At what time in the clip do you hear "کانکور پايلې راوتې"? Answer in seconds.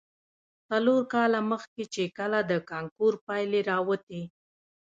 2.69-4.21